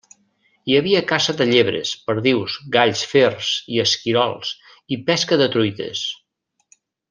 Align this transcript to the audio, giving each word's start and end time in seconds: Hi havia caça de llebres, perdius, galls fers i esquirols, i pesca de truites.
Hi 0.69 0.77
havia 0.77 1.01
caça 1.11 1.35
de 1.41 1.45
llebres, 1.49 1.91
perdius, 2.07 2.57
galls 2.77 3.03
fers 3.11 3.51
i 3.75 3.79
esquirols, 3.87 4.55
i 4.97 4.99
pesca 5.11 5.41
de 5.45 5.51
truites. 5.59 6.05